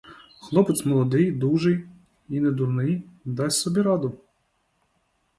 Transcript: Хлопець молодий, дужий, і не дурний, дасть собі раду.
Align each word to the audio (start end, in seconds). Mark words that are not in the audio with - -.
Хлопець 0.39 0.85
молодий, 0.85 1.31
дужий, 1.31 1.83
і 2.29 2.39
не 2.39 2.51
дурний, 2.51 3.03
дасть 3.25 3.59
собі 3.59 3.81
раду. 3.81 4.19